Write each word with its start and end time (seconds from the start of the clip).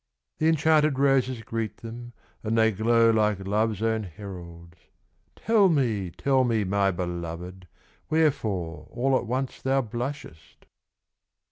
The 0.39 0.47
enchanted 0.49 0.97
roses 0.97 1.43
greet 1.43 1.77
them, 1.77 2.13
And 2.41 2.57
they 2.57 2.71
glow 2.71 3.11
like 3.11 3.45
love's 3.45 3.83
own 3.83 4.01
heralds; 4.01 4.75
"Tell 5.35 5.69
me, 5.69 6.09
tell 6.09 6.43
me, 6.43 6.63
my 6.63 6.91
belovèd, 6.91 7.65
Wherefore, 8.09 8.87
all 8.89 9.15
at 9.15 9.27
once 9.27 9.61
thou 9.61 9.83
blushest." 9.83 10.65